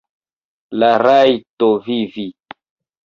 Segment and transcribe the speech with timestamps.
[0.83, 2.29] La rajto vivi.